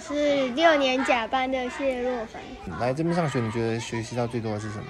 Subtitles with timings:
[0.00, 2.80] 是六年甲班的谢若凡。
[2.80, 4.84] 来这边上学，你觉得学习到最多的是什么？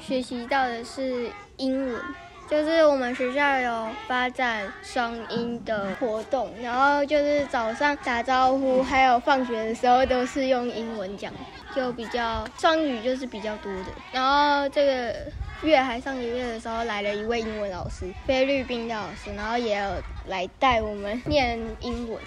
[0.00, 2.00] 学习到的是英文，
[2.48, 11.32] 就是我们学校有发展双英的活动，然后就是早上打招呼，还有放学的时候都是用英文讲，
[11.74, 13.86] 就比较双语就是比较多的。
[14.10, 15.14] 然后这个
[15.62, 19.90] 月还上个月的时候来了一位英文老师，菲律宾的老师，然后也有
[20.26, 22.18] 来带我们念英文。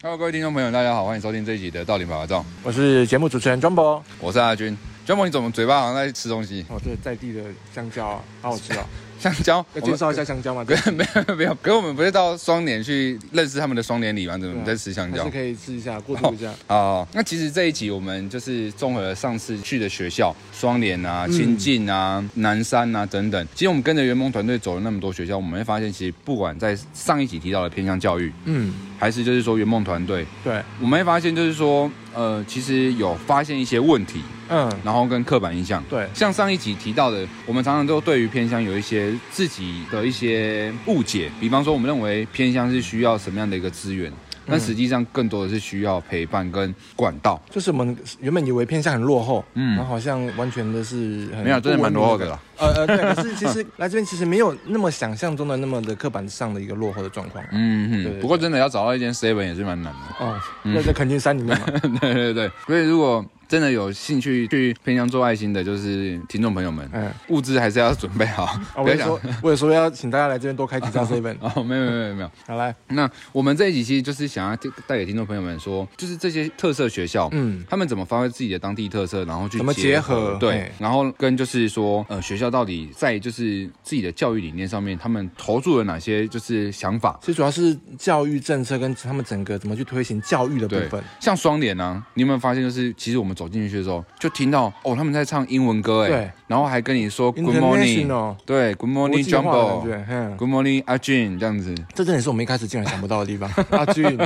[0.00, 4.78] Hello，各位听众朋友，大家好，欢迎收听这一集的《到顶爸爸照》，我是节目主持人庄博，我是阿军。
[5.08, 6.62] 庄博，你怎么嘴巴好像在吃东西？
[6.68, 7.40] 哦，这在地的
[7.74, 8.84] 香蕉啊，好好吃啊。
[9.18, 10.62] 香蕉，要介绍一下香蕉吗？
[10.68, 14.36] 没有没有没有，可是我们不是到双年去认识他们的双年礼吗？
[14.36, 15.24] 怎么在吃香蕉？
[15.24, 16.52] 是可以吃一下，过渡一下。
[16.66, 23.48] 啊，那其实这一集我们就是综合了上次去的学校，双联啊、清境啊、南山啊等等。
[23.54, 34.20] 其实我们跟着圆梦团队走了那么多学校，我们会发现，其实不管在上一集提到的偏向教育，嗯，还是就是说圆梦团队，对，我们会发现就是说，呃，其实有发现一些问题。
[34.48, 44.12] 嗯，然后跟刻板印象，对，像上一集提到的，我们常常都对于偏乡有一些自己的一些误解，比方说我们认为偏乡是需要什么样的一个资源。
[44.50, 52.40] 但实际上更多的是需要陪伴跟管道，就是我们原本以为偏乡很落后，嗯，然后好像完全的是没有，真的蛮落后的啦。
[52.56, 57.44] 呃呃，对，可是其实 来这边其实没有那么想象中的那么的刻板上的一个落后的状况。
[57.52, 60.24] 嗯嗯，不过真的要找到一间 seven 也是蛮难的。
[60.24, 61.66] 哦，那在垦丁山里面嘛。
[62.00, 68.60] 对对对，所以如果真的有兴趣去偏向做爱心的，就是听众朋友们，嗯，物资还是要准备好。
[68.76, 71.36] 我也说， 我也说要请大家来这边多开几张 seven。
[71.40, 74.48] 哦，没有没有没有没有，好来，那我们这一集其实就是想。
[74.48, 87.18] 要带给听众朋友们说，就是这些特色学校，嗯，他们怎么发挥自己的当地特色，然后去怎么结合，对，嘿然后跟就是说，呃，学校到底在就是自己的教育理念上面，他们投注了哪些就是想法？
[87.20, 91.02] 其实主要是教育政策跟他们整个怎么去推行教育的部分。
[91.20, 104.18] 像双联啊，你有没有发现，就是其实我们走进去的时候，就听到哦，他们在唱英文歌，哎，对，然后还跟你说 Good morning，对，Good morning Jumbo，Good morning 阿俊这样子，这真的是我们一开始竟然想不到的地方， 阿俊。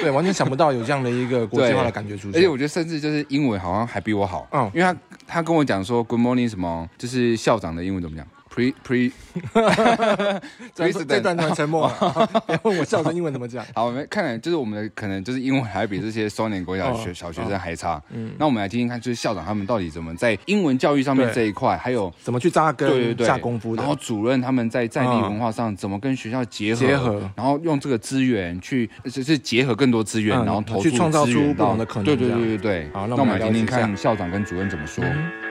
[0.00, 2.38] 对，完全想不到有这样的一个国际化的感觉出现。
[2.38, 4.48] 而且我觉得，甚至就是英文好像还比我好。
[4.52, 4.96] 嗯，因为他
[5.26, 8.26] 他跟我讲说 “Good morning” 什么，就是校长的英文怎么讲
[8.58, 10.40] ？pre pre，
[10.74, 11.90] 这这段很沉默。
[12.46, 13.64] 别问我校长英文怎么讲。
[13.74, 18.02] 好，我们看看，就是我们的可能就是英文还比这些双年国小学小学生还差。
[18.10, 23.82] 嗯，那我们来听听看，就是校长他们到底怎么在英文教育上面这一块，还有怎么去扎根、对对对下功夫的。
[23.82, 32.04] 然后主任他们在在地文化上怎么跟学校结合，结合，然后用这个资源去就是结合更多资源，然后投去创造出不同的可能。
[32.04, 32.90] 对对对对对。
[32.92, 35.04] 好，那我们来听听看校长跟主任怎么说。
[35.04, 35.47] 国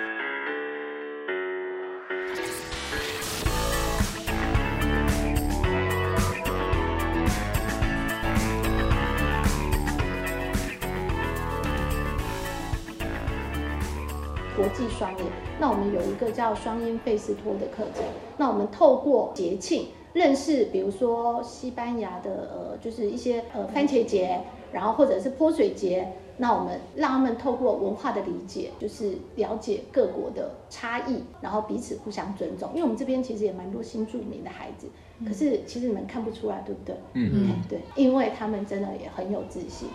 [14.78, 15.26] 际双眼，
[15.60, 18.04] 那我们有一个叫双音费斯托的课程。
[18.38, 24.40] 那我们透过节庆认识，比如说西班牙的呃，就是一些呃番茄节，
[24.72, 26.08] 然后或者是泼水节。
[26.40, 32.70] 那我们让他们透过文化的理解，就是了解各国的差异，然后彼此互相尊重。
[32.74, 34.88] 因为我们这边其实也蛮多新住民的孩子，
[35.26, 36.96] 可是其实你们看不出来，对不对？
[37.14, 39.90] 嗯嗯，对，因为他们真的也很有自信。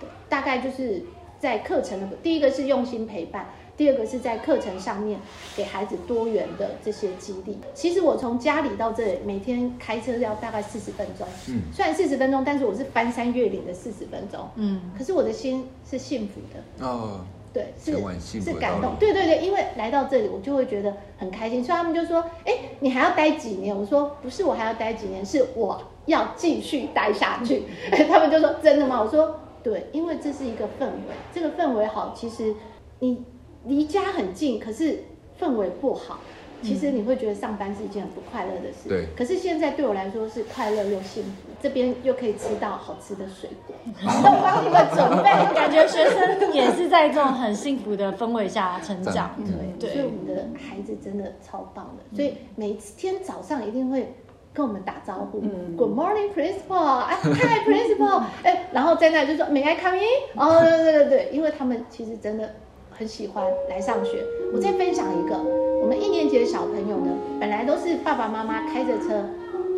[0.00, 1.02] 对，大概就是
[1.38, 3.46] 在课程的第一个是用心陪伴。
[3.76, 5.18] 第二个是在课程上面
[5.56, 7.58] 给孩子多元的这些激励。
[7.74, 11.26] 其实我从家里到这里，每天开车要大概四十分钟。
[11.48, 14.48] 嗯，虽然四十分钟，但是我是翻山越岭的四十分钟。
[14.54, 16.86] 嗯，可是我的心是幸福的。
[16.86, 18.94] 哦，对，是是感动。
[19.00, 21.64] 对对对，因为来到这里，我就会觉得很开心。
[21.64, 27.64] 所以他们就说：“哎，你还要待几年？”我说：“不是，我还要待几年，是我要继续待下去。”
[28.08, 32.54] 他们就说：“真的吗？”我说：“对，因为这是一个氛围，这个氛围好，其实
[33.00, 33.24] 你。”
[33.64, 35.04] 离家很近，可是
[35.40, 36.20] 氛围不好。
[36.62, 38.88] 其实你会觉得上班是一件很不快乐的事。
[38.88, 39.06] 对。
[39.14, 41.30] 可是现在对我来说是快乐又幸福，
[41.60, 45.24] 这边又可以吃到好吃的水果， 都帮你们准备。
[45.54, 49.32] 感觉学生也是在这种很幸福的氛围下成长。
[49.78, 49.90] 对。
[49.90, 54.14] 所以我们的孩子真的超棒的，所以每天早上一定会
[54.54, 55.42] 跟我们打招呼。
[55.42, 55.76] 嗯。
[55.76, 57.00] Good morning, principal.
[57.00, 58.22] 哎，Hi, principal.
[58.42, 60.40] 哎，然后在那就说 May I come in？
[60.40, 62.54] 哦，对对对对，因为他们其实真的。
[62.96, 64.22] 很喜欢来上学。
[64.52, 65.36] 我再分享一个，
[65.82, 67.10] 我们一年级的小朋友呢，
[67.40, 69.24] 本来都是爸爸妈妈开着车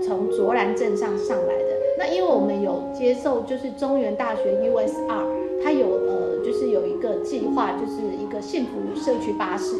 [0.06, 1.76] 从卓兰镇上上来的。
[1.98, 9.74] 那因为我们有接受，就是中原大学 USR，他有呃，就是有一个计划，就是一个幸福社区巴士。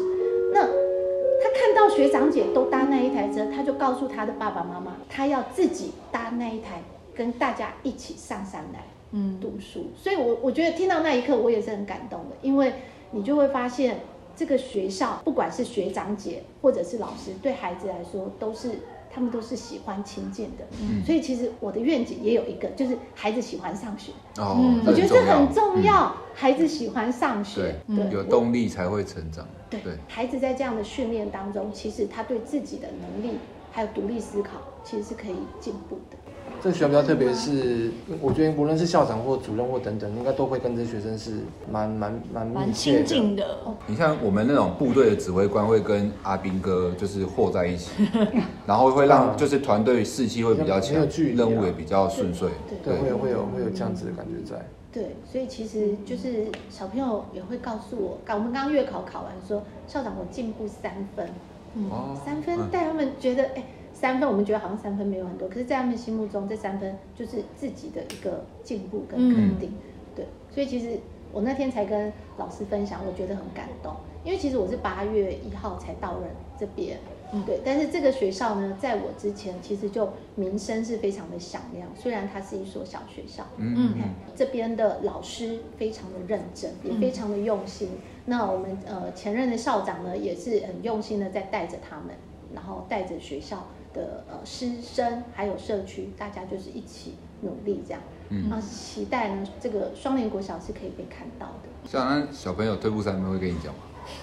[0.51, 6.81] 那他看到学长姐都搭那一台车，他就告诉他的爸爸妈妈，他要自己搭那一台
[7.13, 8.79] 跟大家一起上山来
[9.11, 9.81] 嗯读书。
[9.81, 12.73] 嗯、所以我我觉得听到那一刻，我也是很感动的，因为
[13.11, 13.99] 你就会发现
[14.35, 18.79] 这个学校，不管是学长姐或者是老师，对孩子来说都是。
[19.09, 24.11] 他们都是喜欢亲近的，嗯、所以其实我的愿景也有一个，就是孩子喜欢上学。
[24.37, 29.47] 哦，我觉得这很重要，嗯、孩子喜欢上学，对，对有动力才会成长。
[29.71, 33.37] 对，对孩子在这样的训练当中，其实他对自己的能力
[33.71, 36.17] 还有独立思考，其实是可以进步的。
[36.61, 41.31] 这个学校比较特别，是我觉得无论是校长或主任或等等，应该都会跟这些学生是
[41.71, 43.45] 蛮蛮蛮蛮亲近的。
[43.85, 47.91] 你像我们那种部队的指挥官会跟阿兵哥就是和在一起，
[48.65, 52.49] 然后会让就是团队士气会比较强，任务也比较顺遂。
[52.83, 54.59] 对，会有会有会有这样子的感觉在。
[54.91, 61.29] 对，所以其实就是小朋友也会告诉我，我们刚刚月考考完说，校长我进步三分，
[61.75, 63.63] 嗯，三分但他们觉得哎。
[63.99, 69.71] 三分，我们觉得好像三分没有很多，可是，在他们心目中，这三分就是自己的一个进步跟肯定。
[69.71, 69.73] 嗯、
[70.15, 70.99] 对，所以其实
[71.31, 76.29] 我那天才跟老师分享，我觉得很感动，因为其实我是八月一号才到任
[76.59, 76.99] 这边，
[77.33, 87.89] 嗯、对，但是这个学校呢，在我之前其实就名声是非常的响亮，虽然它是一所小学校，嗯，嗯，这边的老师非常的认真，也非常的用心。
[87.93, 92.15] 嗯、那我们呃前任的校长呢，也是很用心的在带着他们，
[92.53, 93.65] 然后带着学校。
[93.97, 101.89] 的呃师生还有社区，大家就是一起努力这样，嗯，然后期待呢这个双联国小是可以被看到的。
[101.89, 103.79] 像那小朋友退步三分会跟你讲吗？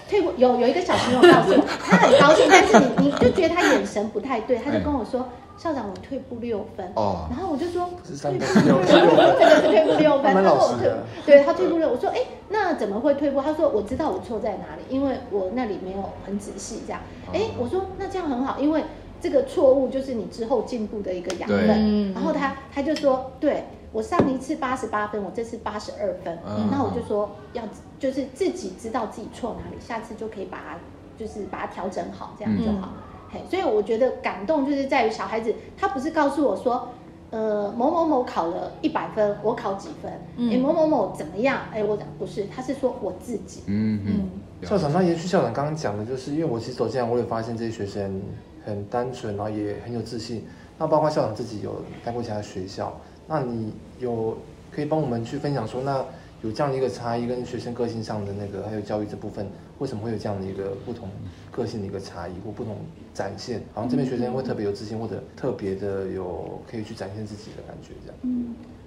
[0.09, 5.27] 退步有有一个小朋友告诉我，他很高兴，但是你你就觉得他眼神不太对，他就跟我说，
[5.57, 10.91] 校长我退步六分哦，然后我就说是三分六分，真的是退步六分，他说我退，
[11.25, 12.17] 对他退步六，我说哎
[12.49, 13.41] 那怎么会退步？
[13.41, 17.01] 他说我知道我错在哪里，因为我那里没有很仔细这样，
[17.31, 18.83] 哎我说那这样很好，因为。
[19.25, 22.13] 这个错误就是你之后进步的一个养分。
[22.13, 26.37] 然后他他就说，对我上一次八十八分，我这次八十二分。
[26.45, 27.63] 嗯、然后我就说，要
[27.97, 30.77] 就是自己知道自己错哪里，下次就可以把它
[31.17, 32.89] 就是把它调整好，这样就好。
[32.93, 33.01] 嗯、
[33.31, 36.89] 嘿，所以我觉得感动就是在于小孩子，他不是告诉我说，
[37.31, 40.11] 呃，某某某考了一百分，我考几分？
[40.37, 41.61] 嗯、诶某某某怎么样？
[41.73, 43.63] 哎，我讲不是，他是说我自己。
[43.65, 44.13] 嗯嗯。
[44.19, 44.29] 嗯
[44.61, 48.21] 校长，那延续校长刚刚讲的，就是因为我其实走进来，我也发现这些学生。
[48.65, 50.43] 很单纯，然后也很有自信。
[50.77, 54.37] 那包括校长自己有带过其他学校，那你有
[54.71, 56.03] 可以帮我们去分享说，那
[56.41, 59.47] 有这样的一个差异跟学生个性上的那个，还有教育这部分，
[59.79, 61.07] 为什么会有这样的一个不同
[61.49, 62.75] 个性的一个差异或不同
[63.13, 63.61] 展现？
[63.73, 68.45] 好像这边学生会特别有自信，或者特别的有可以去展现自己的感觉，这样。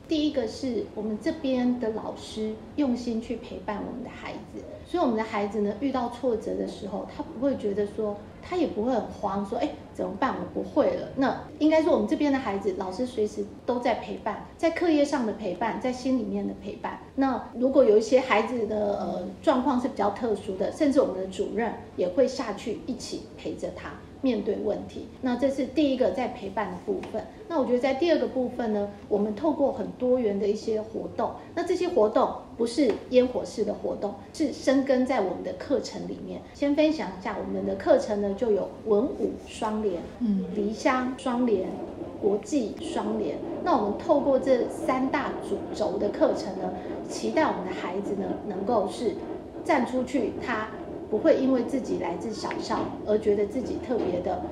[0.08, 10.34] 第一个是我们这边的老师用心去陪伴我们的孩子，所以我们的孩子呢，遇到挫折的时候，他不会觉得说，他也不会很慌，说，哎，怎么办？
[10.40, 11.08] 我不会了。
[11.16, 16.99] 那应该说，我们这边的孩子，老师随时都在陪伴，在课业上的陪伴，在心里面的陪伴。
[17.14, 23.90] 那如果有一些孩子的呃状况是比较特殊的，甚至我们的主任也会下去一起陪着他。
[24.20, 27.25] 面对问题，那这是第一个在陪伴的部分。
[27.49, 36.41] 那我觉得在第二个部分呢，我们透过很多元的一些活动，那这些活动不是烟火式的活动，是深根在我们的课程里面。
[36.53, 41.69] 先分享一下我们的课程呢，就有文武双联、嗯，离乡双联、
[42.20, 43.39] 国际双联。
[43.63, 46.75] 那我们透过这三大主轴的课程呢，
[47.08, 49.15] 期待我们的孩子呢，能够是
[49.65, 50.69] 站出去，他。
[51.10, 54.43] 不会因为自己来自小校而觉得自己特别的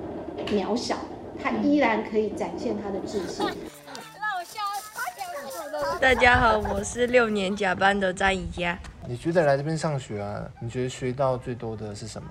[0.46, 0.96] 渺小，
[1.42, 3.46] 他依然可以展现他的自信。
[6.00, 8.78] 大家好，我是六年甲班的张怡佳。
[9.06, 10.48] 你觉得来这边上学啊？
[10.60, 12.28] 你觉得学到最多的是什么？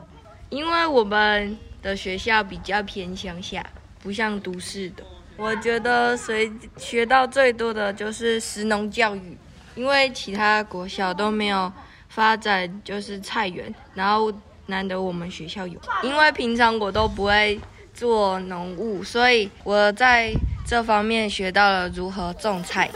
[0.49, 3.63] 因为我们的学校比较偏乡下，
[4.01, 5.03] 不像都市的。
[5.37, 9.37] 我觉得学学到最多的就是食农教育，
[9.75, 11.71] 因为其他国小都没有。
[12.09, 14.31] 发展就是菜园，然后
[14.67, 17.59] 难得我们学校有，因为平常我都不会
[17.93, 20.33] 做农务，所以我在
[20.65, 22.89] 这方面学到了如何种菜。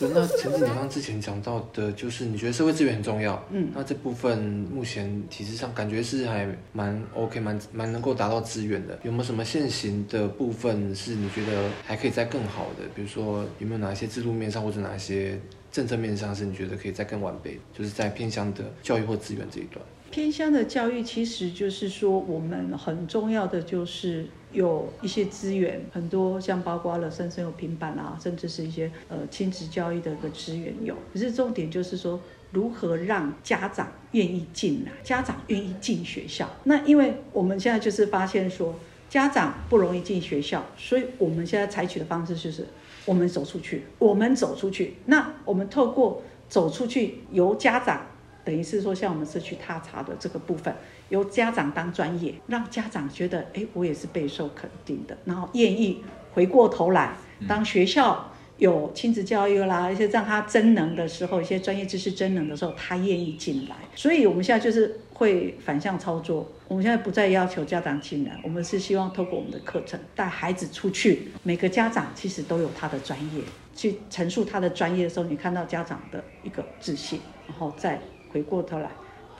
[0.00, 4.38] 那陈子，你刚刚之前讲到的，就是你觉得社会资源很重要，嗯，那这部分
[4.72, 8.96] 目前体制上感觉是还蛮 OK，蛮蛮能够达到资源的。
[9.02, 12.84] 有没有什么现行的部分是你觉得还可以再更好的？
[12.94, 15.36] 比如说有没有哪些制度面上，或者哪些？
[15.70, 19.84] 政策面上是你觉得可以再更完备，就是在偏乡的教育或资源这一段。
[20.10, 30.96] 偏乡的教育其实就是说，我们很重要的就是有一些资源，很多像包括了生生有平板啊，甚至是一些呃亲子教育的一个资源有。
[31.12, 32.18] 可是重点就是说，
[32.50, 36.48] 如何让家长愿意进来，家长愿意进学校。
[36.64, 38.74] 那因为我们现在就是发现说。
[39.10, 42.66] 家长不容易进学校，所以我们现在采取的方式就是，
[43.08, 44.98] 我们走出去，我们走出去。
[45.06, 48.02] 那我们透过走出去，由家长，
[48.44, 50.74] 等于是说像我们社区踏查的这个部分，
[51.08, 57.14] 由家长当专业，让家长觉得，哎，我也是备受肯定的，然后愿意回过头来，
[57.48, 63.76] 当学校有亲子教育啦，一些让他真能的时候，一些专业知识真能的时候，他愿意进来。
[63.94, 65.00] 所以我们现在就是。
[65.18, 71.30] 会反向操作，我们现在不再要求家长进来，我们是希望透过我们的课程带孩子出去。
[71.42, 73.42] 每个家长其实都有他的专业，
[73.74, 77.98] 去陈述他的专业的时候，你看到家长的一个自信，然后再
[78.30, 78.88] 回过头来，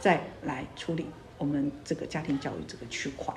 [0.01, 1.07] 再来处理
[1.39, 3.33] 我们这个家庭教育这个区块。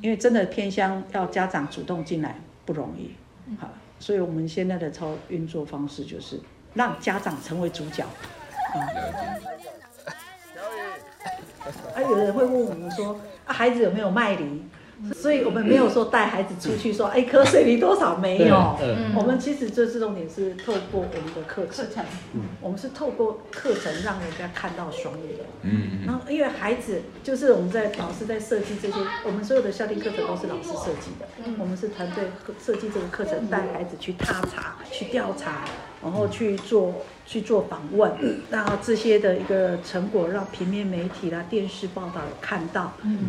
[0.00, 3.10] 因为真的偏乡要家长主动进来不容易，
[3.56, 3.70] 好，
[4.04, 6.38] 所以我们现在的操运作方式就是
[6.74, 8.04] 让家长成为主角。
[8.74, 8.80] 嗯
[11.94, 14.62] 啊，有人会问我们说，啊，孩子有没有卖梨？
[15.12, 18.78] 所以我们没有说带孩子出去说，哎，颗水你多少没有？
[19.16, 22.04] 我们其实这重点是透过我们的课程，
[22.60, 25.40] 我们是透过课程让人家看到双联。
[25.62, 28.94] 嗯，然后因为孩子就是我们在老师在设计这些，
[29.24, 31.26] 我们所有的校定课程都是老师设计的，
[31.58, 32.24] 我们是团队
[32.64, 35.64] 设计这个课程，带孩子去踏查、去调查，
[36.04, 36.94] 然后去做。
[37.26, 38.12] 去做访问，
[38.50, 42.82] 然后这些的一个成果让平面媒体啦、电视报道有看到，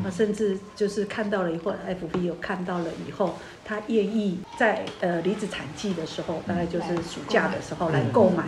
[0.04, 3.36] 啊，甚至就是看到了以后，FB 有看到了以后。
[3.66, 8.44] 他愿意在呃离子产季的时候，大概就是暑假的时候来购买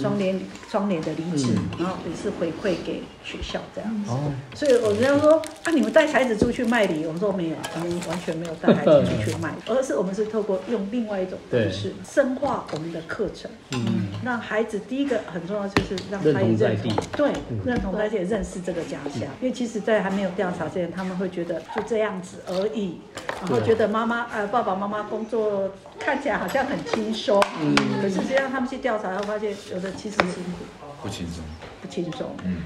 [0.00, 4.10] 双联双联的离子，然后也是回馈给学校这样子。
[4.54, 17.32] 所以我这样说啊，你们带孩子出去卖梨，我们说没有，我们完全没有带孩子出去卖，而是我们是透过用另外一种方式深化我们的课程，嗯，让孩子第一个很重要就是让他也认同，对，
[17.64, 22.98] 认同而且认识这个家乡，因为其实在还没有调查之前，他们会觉得就这样子而已，
[23.40, 24.52] 然后觉得妈妈呃。
[24.52, 30.64] 爸爸妈妈工作看起来好像很轻松，嗯，可是实际上他们去调查后发现，有的其实辛苦，
[31.02, 31.42] 不轻松，
[31.82, 32.62] 不轻松，嗯，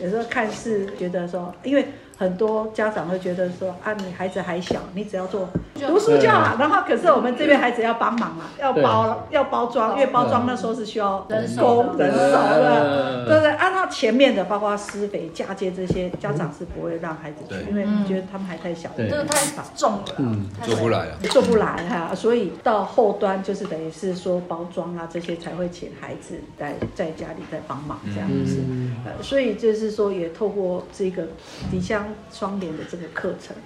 [0.00, 1.86] 有时候看似觉得说，因为。
[2.18, 6.56] 很多家长会觉得说啊，你孩子还小，你只要做读书就好。
[6.58, 13.50] 然后可是我们这边孩子要帮忙啊，要包要包装，因为包装那时候是需要人手人手的，对不对？
[13.50, 19.36] 按照前面的，包括施肥、嫁接这些，家长是不会让孩子去，因为觉得他们还太小，这个太
[19.74, 22.14] 重了，嗯，做不来啊，做不来哈。
[22.14, 28.62] 所以到后端就是等于是说包装啊这些才会请孩子在在家里在帮忙这样子。
[29.04, 31.22] 呃，所以就是说也透过这个
[31.70, 32.05] 底下。
[32.30, 33.56] 双联的这个课程，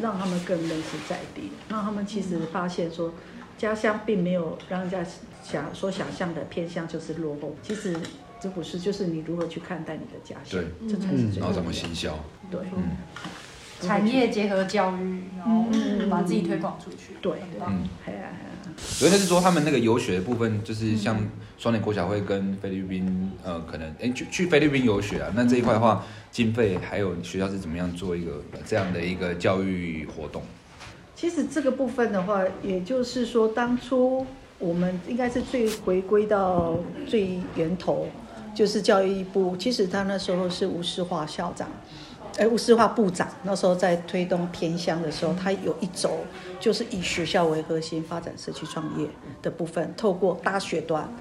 [0.00, 3.12] 让他们更认识在地，让他们其实发现说，
[3.58, 5.04] 家乡并没有让人家
[5.42, 7.96] 想所想象的偏向就是落后，其实
[8.40, 11.40] 这不是，就是你如何去看待你的家乡，这才是最重要的。
[11.40, 12.18] 然后怎么行销？
[12.50, 12.96] 对，嗯，
[13.80, 15.64] 产业结合教育，然后
[16.10, 17.32] 把自己推广出去，对，
[17.64, 17.88] 嗯，
[18.76, 21.16] 所以他是说，他们那个游学的部分，就是像
[21.56, 25.30] 双联国小会跟菲律宾，呃，可能哎、欸、去去菲律宾游学啊。
[25.34, 30.42] 那这一块的话，经费还有学校是怎么样做一个这样的一个教育活动？
[31.14, 34.26] 其实这个部分的话，也就是说，当初
[34.58, 38.08] 我们应该是最回归到最源头，
[38.54, 39.56] 就是教育部。
[39.56, 41.68] 其实他那时候是吴世华校长。
[42.38, 46.18] 哎，吴世化部长那时候在推动偏乡的时候，他有一轴
[46.58, 49.06] 就是以学校为核心发展社区创业
[49.42, 51.12] 的部分，透过大学端、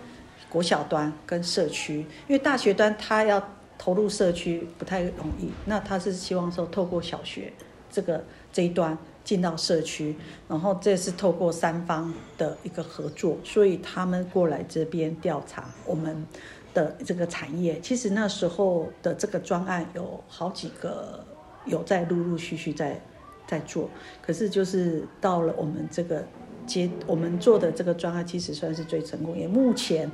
[0.47, 3.41] 国小端跟社区，因为大学端他要
[3.77, 7.51] 投入社区不太容易，那他是希望说透过小学
[7.91, 8.23] 这个
[8.53, 10.15] 这一端进到社区，
[10.47, 16.25] 然后这是透过三方的一个合作，所以他们过来这边调查我们。
[16.73, 21.23] 的这个产业，其实那时候的这个专案有好几个
[21.65, 22.99] 有在陆陆续续在
[23.47, 23.89] 在做，
[24.21, 26.23] 可是就是到了我们这个
[26.65, 30.09] 接我们做的这个专案，其实算是最成功，也目前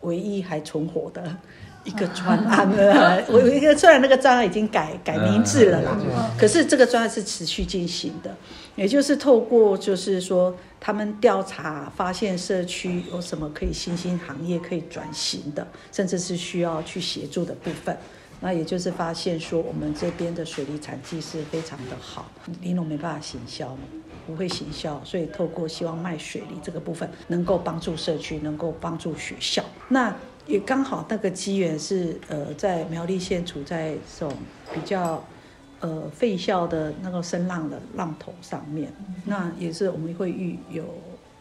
[0.00, 1.36] 唯一还存活的
[1.84, 3.22] 一个专案了。
[3.28, 5.96] 我有一个虽然那个专案已经改改名字了啦，
[6.38, 8.34] 可是这个专案是持续进行的，
[8.76, 10.54] 也就是透过就是说。
[10.82, 17.94] 他们调查发现社区有什么可以新兴行业可以转型的，甚至是需要去协助的部分。
[18.40, 22.30] 那也就是发现说，我们这边的水利产技是非常的好，
[22.62, 23.82] 梨农没办法行销嘛，
[24.26, 29.62] 不会行销，所以透过希望卖水利这个部分，能够帮助社区，能够帮助学校。
[29.88, 30.16] 那
[30.50, 34.36] 也刚好那个机缘是，呃，在苗栗县处在这种
[34.74, 35.24] 比较。
[35.82, 38.92] 呃，废校的那个声浪的浪头上面，
[39.24, 40.84] 那也是我们会遇有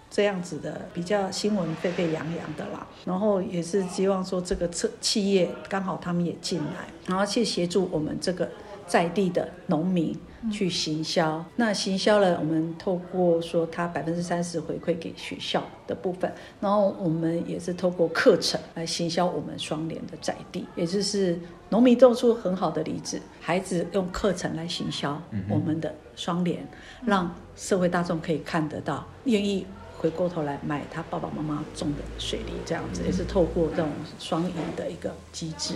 [0.10, 2.88] 这样子的比较新闻沸沸扬扬的啦。
[3.04, 8.50] 然后也是希望说这个企企业刚好他们也进来，然后去协助我们这个
[8.90, 10.18] 在地的农民
[10.52, 11.46] 去行销。
[11.56, 16.30] 那行销了，我们透过说他百分之三十回馈给学校的部分，
[16.60, 26.68] 然后我们也是透过课程来行销我们双联的在地，也就是农民种出很好的梨子，孩子用课程来行销我们的双联，
[27.06, 29.66] 让社会大众可以看得到，愿意。
[30.02, 35.74] 回过头来买他爸爸妈妈种的水梨，这样子也是透过这种双赢的一个机制，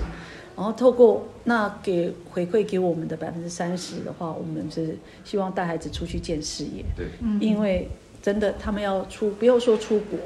[0.56, 6.84] 然后透过那给回馈给我们的百分之三十的话，我们是希望带孩子出去见世界。
[6.96, 7.08] 对，
[7.40, 7.90] 因为
[8.22, 10.20] 真的他们要出，不要说出国，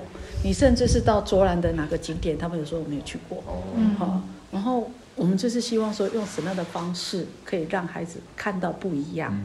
[0.43, 3.39] 你甚至是到卓兰的哪个景点，他们有时候没有去过。
[3.45, 3.63] 哦，
[3.97, 4.89] 好，然后。
[5.17, 9.35] 我们就是希望说，用什么样的方式可以让孩子看到不一样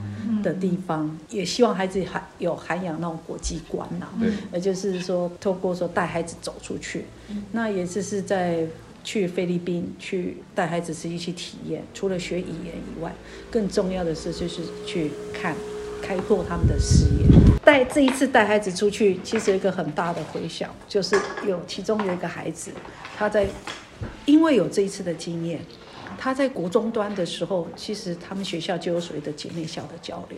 [0.43, 4.21] 的地方，嗯、也希望孩子还有涵养那种国际观呐、啊。
[4.21, 8.67] 对，也就是说，透过说带孩子走出去，嗯、那也就是在
[9.04, 11.82] 去菲律宾去带孩子实际去体验。
[11.92, 13.12] 除了学语言以外，
[13.50, 15.54] 更重要的是就是去看，
[16.02, 17.26] 开阔他们的视野。
[17.64, 21.16] 带这一次带孩子出去，其实有一个很大的回响，就是
[21.47, 22.71] 有其中有一个孩子，
[23.16, 23.47] 他在。
[24.25, 25.61] 因为有这一次的经验，
[26.18, 30.37] 他在国中端的时候，其实他们学校就有所谓的姐妹校的交流，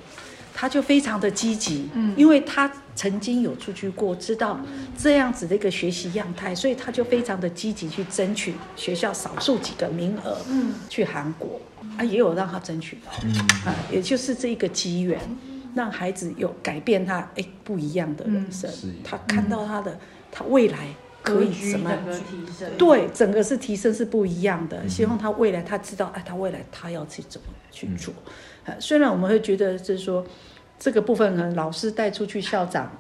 [0.55, 4.59] 他就非常的积极，嗯，因为他曾经有出去过，知道
[4.97, 11.61] 这样子的一个学习样态，所以他就非常的积极去争取学校少数几个名额，嗯，去韩国，
[11.99, 12.97] 啊，也有让他争取。
[13.05, 13.35] 到，嗯，
[13.67, 15.19] 啊，也就是这一个机缘，
[15.75, 18.71] 让孩子有改变他哎不一样的人生，
[19.03, 19.99] 他看到他的
[20.31, 20.87] 他未来。
[21.25, 21.91] 可以什么？
[22.77, 24.87] 对，整个是提升是不一样的。
[24.87, 28.13] 希望他未来他知道，哎，他未来他要去怎么去做。
[28.65, 30.25] 呃，虽然我们会觉得就是说，
[30.79, 32.93] 这个部分可能老师带出去，校长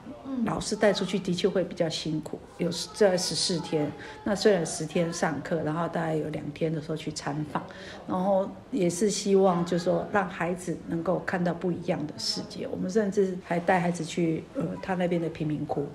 [0.46, 3.92] 老师带出去的确会比较辛苦，有这十四天。
[4.24, 7.62] 那虽然十天上课，然后大概有两天的时候去参访，
[8.08, 12.66] 然后也是希望就是说让孩子能够看到不一样的世界。
[12.66, 15.86] 我们甚至还带孩子去呃他那边的贫民窟。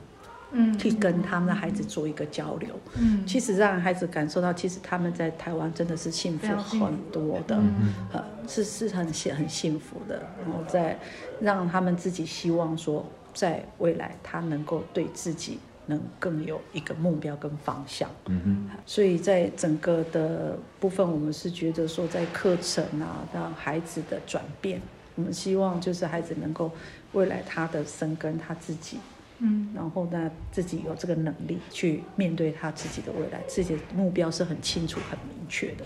[0.52, 10.98] 嗯，去跟他们的孩子做一个交流，嗯，其实让孩子感受到，其实他们在台湾真的是幸福很多的，嗯，呃，是是很幸很幸福的，然后再
[11.40, 24.82] 让他们自己希望说，在未来他能够对自己能更有一个目标跟方向，嗯哼，所以在整个的部分，我们是觉得说，在课程啊，让孩子的转变，
[25.14, 26.72] 我们希望就是孩子能够
[27.14, 28.98] 未来他的生根他自己。
[29.40, 35.86] 嗯，然后呢，自己有这个能力去面对他自己的未来，自己的目标是很清楚、很明确的。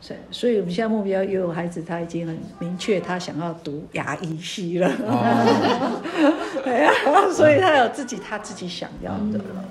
[0.00, 4.90] 所以，所以我们现在目标也有孩子，他已经很明确，他想要读牙医系了。
[6.64, 6.92] 对呀，
[7.32, 9.64] 所以他有自己他自己想要的了。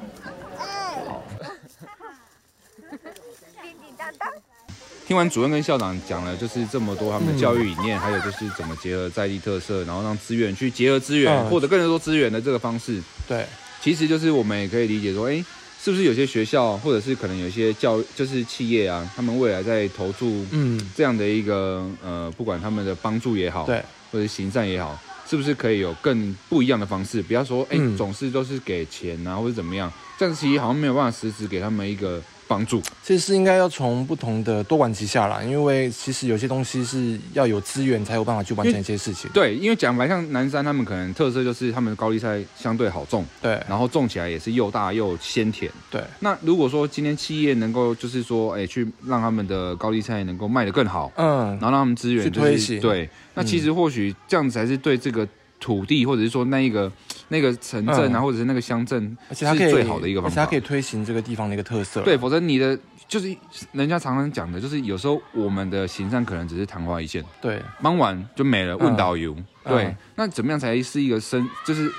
[5.07, 12.99] 听完主任跟校长讲了，就是这么多他们的教育理念，嗯、还有就是怎么结合在地特色，然后让资源去结合资源，获得更多资源的这个方式。
[13.27, 13.45] 对，
[13.79, 15.45] 其实就是我们也可以理解说，哎，
[15.79, 23.79] 是不是有些学校，或者是可能有些教，就是企业啊，他们未来在投注嗯这样的一个呃，不管他们的帮助也好，对，
[24.11, 27.21] 或者行善也好，是不是可以有更不一样的方式？
[27.21, 32.19] 不要说哎，总是都是给钱啊，或者怎么样，这样其实好像没有办法实质给他们一个。
[32.47, 32.81] 帮助。
[33.03, 39.29] 其实是应该要从不同的多管齐下啦，因为其实有些东西是要有资源才有办法去完成一些事情。
[39.33, 45.71] 对，因为讲白像南山他们可能特色就是他们的高丽菜相对好种，对，然后种起来也是又大又鲜甜。
[45.89, 55.27] 对，那如果说今天企业能够就是说，哎，去让他们的高丽菜能够卖得更好，嗯，然后让他们资源、就是、去推行，对，那其实或许这样子才是对这个
[55.59, 56.91] 土地或者是说那一个。
[57.29, 62.03] 那个城镇啊，嗯、或者是那个乡镇，而且它是最好的一个方法，而且它可以推行这个地方的一个特色。
[62.03, 63.35] 对，否则你的就是
[63.71, 68.77] 人家常常讲的，就是有时候我们的行善可能只是昙花一现，对，忙完就没了。
[68.77, 71.91] 问导游，嗯、对，嗯、那怎么样才是一个生，就是。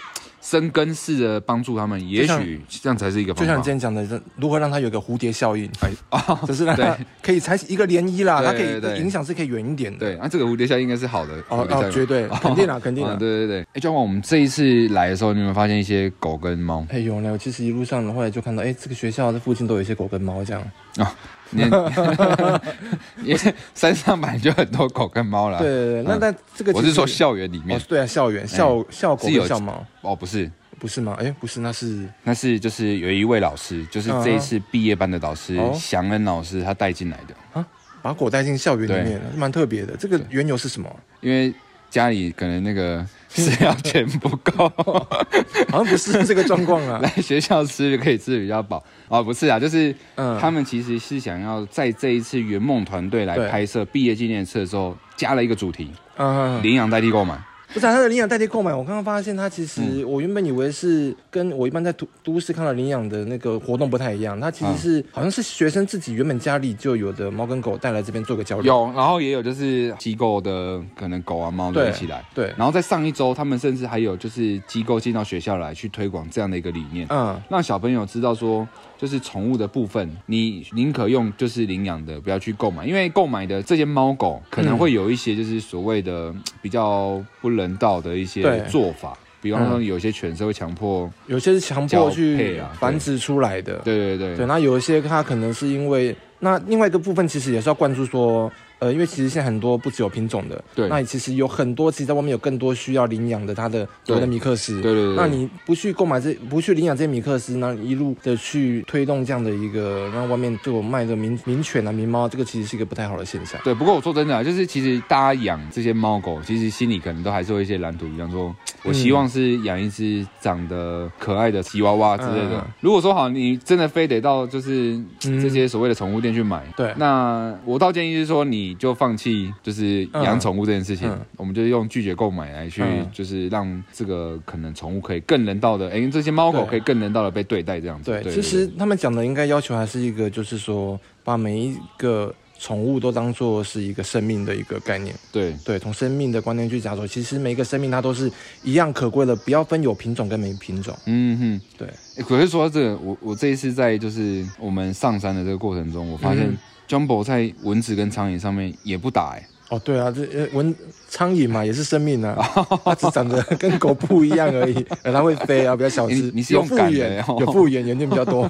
[0.47, 3.45] 生根式的帮助他们，也许这样才是一个方法。
[3.45, 5.69] 就像你之前讲的，如何让它有个蝴蝶效应？
[5.81, 9.99] 哎啊， 就是让它可以采取一个涟漪啦，它可以影响是可以远一点的。
[9.99, 11.33] 对，那这个蝴蝶效应应该是好的。
[11.49, 13.17] 哦哦，绝对，肯定啦，肯定啦。
[13.19, 13.67] 对对对。
[13.73, 16.87] 哎，教官，我们这一次来的时候，你有没有发现一些狗跟猫？
[16.91, 20.63] 哎有呢，我其实一路上后来，就看到，哎，这个学校的附近都有一些狗跟猫这样。
[20.99, 21.13] 啊，
[21.53, 23.39] 因为
[23.75, 25.59] 山上本来就很多狗跟猫了。
[25.59, 27.81] 对对对，那那这个我是说校园里面。
[27.89, 29.85] 对啊，校园校校狗校猫。
[30.03, 30.51] 哦，不是。
[30.79, 31.17] 不是吗？
[31.19, 37.67] 哎，不是，那是那是就是有一位老师，就是这一次毕业班的老师，祥恩老师，他带进来的啊，
[38.03, 39.97] 把狗带进校园里面，蛮特别的。
[39.97, 40.95] 这个缘由是什么？
[41.23, 41.51] 因为
[41.89, 43.05] 家里可能那个
[43.37, 44.69] 饲料 钱不够，
[45.71, 46.99] 好像不是这个状况啊。
[47.03, 48.83] 来学校吃就可以吃的比较饱。
[49.09, 49.95] 哦，不是啊，就是
[50.41, 57.39] 他们其实是想要在这一次圆梦团队来拍摄毕业纪念册的时候，加了一个主题，嗯，领养代替购买。
[57.77, 68.73] 不是他的领养代替购买，我刚刚发现他其实，我原本以为是跟我一般在都都市看到领养的那个活动不太一样，他其实是好像是学生自己原本家里就有的猫跟狗带来这边做个交流。
[68.73, 72.25] 有，然后也有就是机构的可能狗啊猫都一起来。
[72.35, 72.47] 对。
[72.57, 78.67] 然后在上一周，他们甚至还有就是机构进到学校来去推广这样的一个理念，嗯，让小朋友知道说。
[78.99, 94.37] 就是宠物的部分，你宁可用就是领养的，不要去购买，因为购买的这些猫狗可能会有一些就是所谓的比较不人道的一些做法，嗯、比方说有些犬是会强迫，有些是强迫去繁殖出来的，对对对。
[94.37, 98.51] 对，那有一些它可能是因为，那另外一个部分其实也是要关注说。
[98.79, 105.17] 呃，因为其实现在很多不只有品种的，对，那其实有很多，其实在外面有更多需要领养的，它的所谓的米克斯，对对对。
[105.17, 113.61] 那你不去购买这，不去领养这些米克斯，那一路的去推动这样的一个，让外面就卖的名名犬啊、名猫，这个其实是一个不太好的现象。
[113.65, 122.59] 对，不过我说真的啊，就是其实大家养这些猫狗，其实心里可能都还是有一些蓝图，比方说，我希望是养一只长得可爱的吉娃娃之类的。
[122.59, 129.53] 嗯、如果说好，你真的非得到就是这些所谓的宠物店去买，对、嗯，那我倒建议是说，你就放弃。
[129.63, 138.11] 就是养宠物这件事情，嗯嗯、我们就用拒绝购买来去，就是让这个可能宠物可以更人道的，哎、欸，这些猫狗可以更人道的被对待这样子。
[138.23, 145.15] 对，其实他们讲的应该要求还是一个，就是说把每一个宠物都当做是一个生命的一个概念。
[145.31, 148.31] 对对，从生命的观念去讲说，其实每一个生命它都是
[148.63, 150.97] 一样可贵的，不要分有品种跟没品种。
[151.07, 151.89] 嗯哼，对。
[152.17, 156.57] 欸、可是说到这个，我我这一次在就是我们上山的这个过程中，我发现。
[156.89, 159.47] Jumbo 在蚊子跟苍蝇上面也不打哎、欸。
[159.69, 160.73] 哦，对啊，这蚊
[161.09, 162.37] 苍蝇嘛也是生命啊，
[162.85, 166.31] 它只长得 跟狗不一样而已，它会飞啊，比较小只。
[166.33, 168.47] 你是用感的，有复原，眼睛比较多。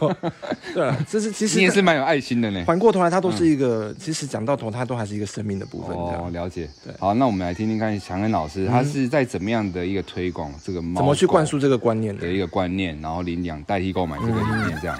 [0.74, 2.62] 对啊，这是其实你也是蛮有爱心的呢。
[2.66, 5.96] 反过头来，它都是一个，其实讲到头，它都还是一个生命的部分。
[5.96, 6.68] 哦，了解。
[6.84, 11.00] 对，好，那我们来听听看强恩老师，他是在怎么样的一个推广这个猫？
[11.00, 14.98] 怎么去灌输这个观念的一个观念，然后领养代替购买这个理念这样。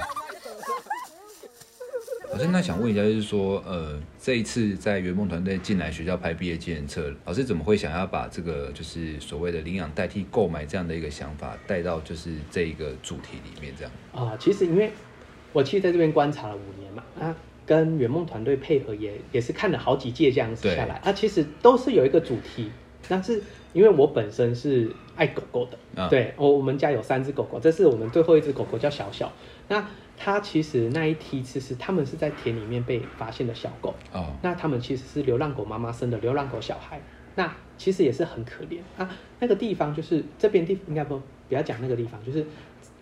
[2.36, 13.72] 老师，那想问一下，就是说，呃，这一次在圆梦团队进来学校拍毕业纪念册，老师怎么会想要把这个就是所谓的领养代替购买这样的一个想法带到就是这一个主题里面？
[13.74, 14.90] 这样啊、呃，其实因为
[15.54, 22.70] 我其实在这边观察了五年嘛，啊，跟圆梦团队配合也也是看了好几届这样子下来，啊，其实都是有一个主题，
[23.08, 29.32] 但是因为我本身是爱狗狗的，啊、对我我们家有三只狗狗，这是我们最后一只狗狗叫小小，
[29.68, 29.82] 那。
[30.16, 33.94] 它其实那一梯次是他们是在田里面被发现的小狗。
[34.12, 37.00] 哦，那他们其实是流浪狗妈妈生的流浪狗小孩，
[37.34, 38.78] 那其实也是很可怜。
[38.96, 39.08] 啊。
[39.38, 42.40] 那个地方就是这边地应该不不要讲那个地方，就是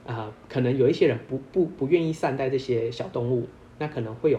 [0.05, 3.49] 啊、呃，可能有一些人不不不愿意善待这些小动物，
[3.79, 4.39] 那可能会有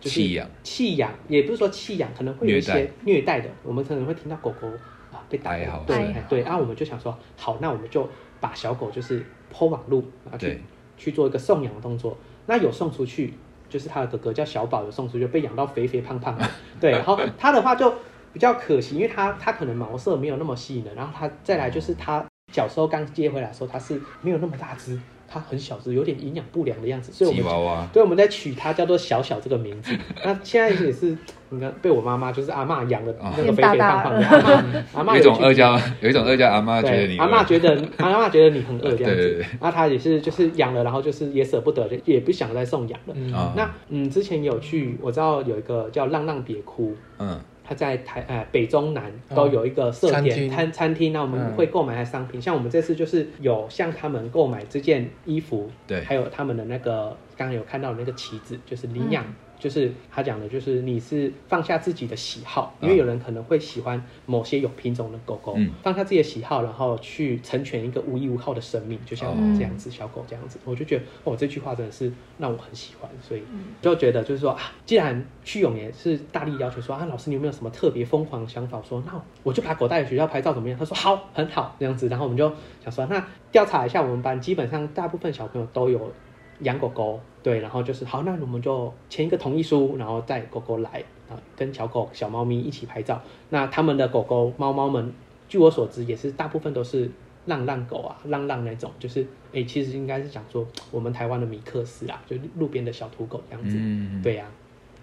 [0.00, 0.48] 就是弃养。
[0.62, 3.40] 弃养，也不是说弃养，可能会有一些虐待。
[3.40, 4.66] 的，我们可能会听到狗狗
[5.12, 8.08] 啊被打，对对，对，然后我们就想说好，那我们就
[8.40, 10.58] 把小狗就是 po 网路啊去。
[10.96, 13.34] 去做一个送养的动作，那有送出去，
[13.68, 16.48] 就是他的哥哥叫小宝，有送出去被养到肥肥胖胖的，
[16.80, 17.92] 对，然后他的话就
[18.32, 24.98] 比较可惜，因为他他可能毛色没有那么吸引人，然后他再来就是他小时候刚接回来的时候，他是没有那么大只。
[25.28, 29.96] 它很小只，有点营养不良的样子，所以我们娃娃对，我们在取它叫做小小这个名字。
[30.24, 31.16] 那现在也是，
[31.50, 39.16] 你看被我妈妈就是阿嬷养的那个肥肥胖胖的阿嬷，阿嬷 有一种恶叫，有一种恶叫阿嬷觉得你，阿嬷觉得阿嬷觉得你很饿这样子。
[39.16, 39.46] 对对对。
[39.60, 43.14] 那他也是就是养了，然后就是也舍不得，也不想再送养了。
[43.14, 43.32] 嗯。
[43.56, 46.94] 那嗯，之前有去，我知道有一个叫浪浪别哭。
[47.18, 47.40] 嗯。
[47.66, 59.24] 他在台呃北中南都有一个设点餐餐厅，那我们会购买他的商品，嗯、像我们这次就是有向他们购买这件衣服，对，还有他们的那个刚刚有看到的那个旗子，就是领养。
[59.56, 73.42] 嗯就是他讲的，就是你是放下自己的喜好，因为有人可能会喜欢某些有品种的狗狗，嗯、放下自己的喜好，然后去成全一个无依无靠的生命，就像这样子，小狗这样子，我就觉得哦，这句话真的是让我很喜欢，所以
[73.80, 78.82] 就觉得就是说啊，既然屈永年是大力要求说啊，老师你有没有什么特别疯狂的想法？
[78.86, 80.78] 说那我就把狗带回学校拍照怎么样？
[80.78, 82.52] 他说好，很好这样子，然后我们就
[82.84, 86.12] 想说，那调查一下我们班，基本上大部分小朋友都有。
[86.60, 93.22] 养狗狗，对，然后就是好，那我们就签一个同意书，然后带狗狗来啊，跟小狗、小猫咪一起拍照。
[93.50, 95.12] 那他们的狗狗、猫猫们，
[95.48, 97.08] 据我所知，也是大部分都是
[97.44, 103.76] 浪浪狗啊，浪浪那种，就是哎、欸，其实应该是讲说我们台湾的米克斯啊，就路边的小土狗这样子。
[103.78, 104.50] 嗯，对呀、啊。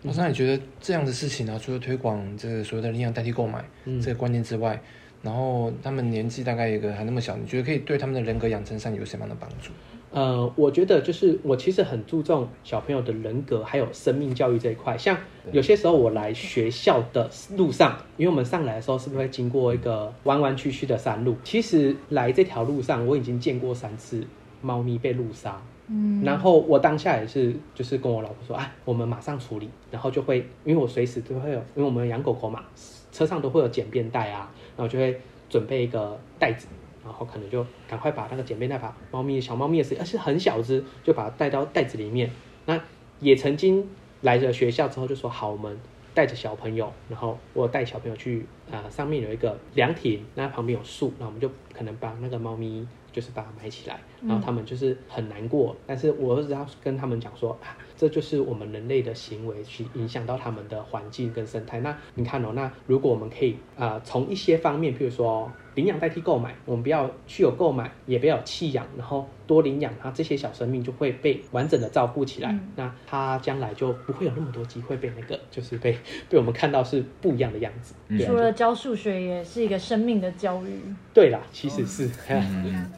[0.03, 3.63] 老师，那你觉得这样的事情呢、啊，除了推广这个所谓的领养代替购买
[4.01, 4.77] 这个观念之外，
[5.21, 9.71] 然后他们年纪大概一个还那么小，你觉得可以对他们的人格养成上有什么样的帮助？
[10.13, 14.95] 呃，我觉得就是我其实很注重小朋友的人格还有生命教育这一块。
[14.95, 15.17] 像
[15.51, 21.35] 有些时候我来学校的路上，因为我们上来的时候是不是会经过一个弯弯曲曲的山路？
[21.43, 24.23] 其实来这条路上我已经见过三次
[24.61, 25.59] 猫咪被路杀。
[25.87, 32.63] 嗯，然后我当下也是就是跟我老婆说，啊，我们马上处理，然后就会因为我随时都会有，因为我们养狗狗嘛，
[33.11, 36.67] 车上都会有捡便袋啊，然后就会准备一个袋子。
[37.03, 42.29] 然后可能就赶快把那个捡便袋，把猫咪小猫咪的，而且很小只，就把它带到袋子里面。
[42.65, 42.79] 那
[43.19, 43.87] 也曾经
[44.21, 45.77] 来了学校之后就说好，我们
[46.13, 57.77] 带着小朋友，然后我带小朋友去啊、上面有一个凉亭，那旁边有树，那我们就可能把那个猫咪就是把它埋起来，然后他们就是很难过，但是我只要跟他们讲说啊。
[58.03, 61.79] 这就是我们人类的行为去影响到他们的环境跟生态。
[61.79, 72.51] 那你看哦，那如果我们可以啊，从、呃、一些方面，譬如说领养代替购买，我们不要去有购买，也不要有弃养，然后多领养，它这些小生命就会被完整的照顾起来。
[72.51, 77.95] 嗯、那它将来就不会有那么多机会被那个，就是被被我们看到是不一样的样子。
[78.09, 80.77] 嗯、除了教数学，也是一个生命的教育。
[81.13, 82.09] 对啦，其实是。
[82.27, 82.91] 嗯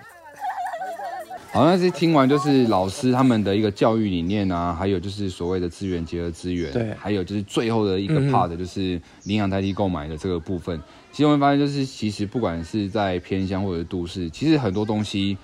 [1.55, 10.77] 好，像是听完就是老师他们的一个教育理念啊，还有就是所谓的资源结合资源，对，还有就是最后的一个 part 就是领养代替购买的这个部分。
[11.13, 15.37] 其实我们发现就是，其实不管是在偏乡或者都市，其实很多东西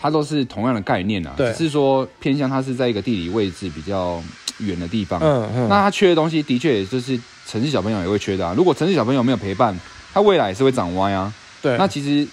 [0.00, 4.18] 它都是同样的概念啊，对，只是说偏乡它是在一个地理位置比较
[4.60, 8.54] 远的地方，嗯嗯，那它缺的东西的确也就是城市小朋友也会缺的啊。
[8.56, 9.78] 如果城市小朋友没有陪伴，
[10.14, 11.30] 他未来也是会长歪啊。
[11.60, 12.26] 对，那其实。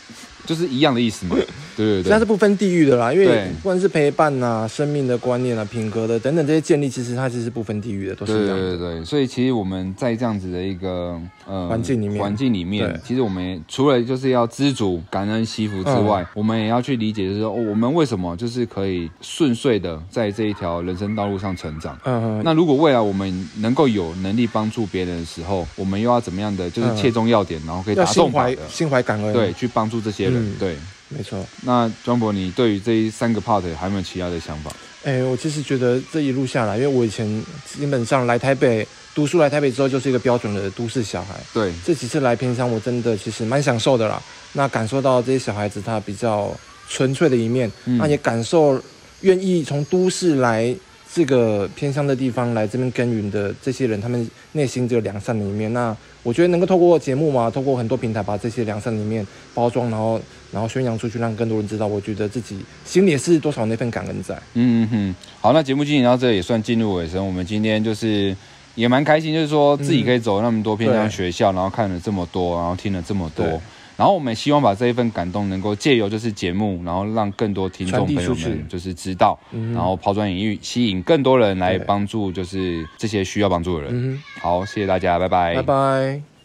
[0.47, 1.35] 就是一样的意思嘛，
[1.75, 8.47] 对 对对，它是不分地域的啦，因为不管是陪伴啊、生命的观念啊、品格的等等这些建立，其实它其实是不分地域的，都是。
[8.47, 21.99] 对对对，所以其实我们在这样子的一个呃环境里面，环境里面，其实我们除了就是要知足、感恩、惜福之外，嗯、我们也要去理解，就是说、哦、我们为什么就是可以顺遂的在这一条人生道路上成长。
[22.05, 22.41] 嗯嗯。
[22.45, 26.69] 那如果未来我们能够有能力帮助别人的时候，我们又要怎么样的？
[26.69, 30.36] 就是切中要点，然后可以打动的，心怀心怀感恩，对，去帮助这些人。
[30.39, 30.75] 嗯、对，
[31.09, 31.45] 没错。
[31.61, 34.71] 那庄博，你对于这三个 part 还有没有其他的想法？
[35.03, 37.25] 哎、欸，我其实觉得这一路下来，因为我以前
[37.65, 41.35] 基本上来台北读书，来台北之后就是一个标准的都市小孩。
[41.53, 44.21] 对，这几次来偏乡，我真的其实蛮享受的啦。
[44.53, 46.53] 那感受到这些小孩子他比较
[46.89, 48.81] 纯粹的一面，嗯、那也感受
[49.21, 50.75] 愿意从都市来
[51.13, 55.71] 这个偏乡的地方来这边耕耘的这些人，他们内心这个良善的一面。
[55.73, 60.19] 那我觉得能够透过节目嘛，透过很多平台把这些良善的一面包装，然后
[60.51, 61.87] 然后宣扬出去，让更多人知道。
[61.87, 64.35] 我觉得自己心里也是多少那份感恩在。
[64.53, 65.15] 嗯嗯嗯。
[65.39, 67.25] 好，那节目进行到这也算进入尾声。
[67.25, 68.35] 我们今天就是
[68.75, 73.61] 也蛮开心，就是说自己可以走那么多偏乡学校，嗯、然后看了这么多，然后听了这么多。
[73.97, 79.37] 然后我们也希望把这一份感动能够借由就是节目，然后让更多听众朋友们就是知道，
[79.73, 84.23] 然后抛砖引玉，吸引更多人来帮助就是这些需要帮助的人。
[84.39, 86.36] 好，谢谢大家，拜拜，拜拜。